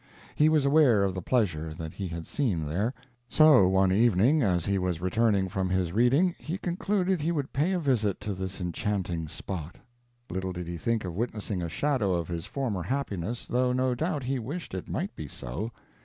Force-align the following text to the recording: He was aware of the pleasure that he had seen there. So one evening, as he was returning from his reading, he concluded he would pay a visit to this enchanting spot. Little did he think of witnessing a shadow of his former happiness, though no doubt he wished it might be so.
He 0.33 0.49
was 0.49 0.65
aware 0.65 1.03
of 1.03 1.13
the 1.13 1.21
pleasure 1.21 1.75
that 1.75 1.93
he 1.93 2.07
had 2.07 2.25
seen 2.25 2.65
there. 2.65 2.91
So 3.29 3.67
one 3.67 3.91
evening, 3.91 4.41
as 4.41 4.65
he 4.65 4.79
was 4.79 4.99
returning 4.99 5.47
from 5.47 5.69
his 5.69 5.93
reading, 5.93 6.33
he 6.39 6.57
concluded 6.57 7.21
he 7.21 7.31
would 7.31 7.53
pay 7.53 7.73
a 7.73 7.79
visit 7.79 8.19
to 8.21 8.33
this 8.33 8.59
enchanting 8.59 9.27
spot. 9.27 9.75
Little 10.31 10.53
did 10.53 10.67
he 10.67 10.77
think 10.77 11.05
of 11.05 11.13
witnessing 11.13 11.61
a 11.61 11.69
shadow 11.69 12.13
of 12.15 12.29
his 12.29 12.47
former 12.47 12.81
happiness, 12.81 13.45
though 13.45 13.71
no 13.71 13.93
doubt 13.93 14.23
he 14.23 14.39
wished 14.39 14.73
it 14.73 14.89
might 14.89 15.15
be 15.15 15.27
so. 15.27 15.69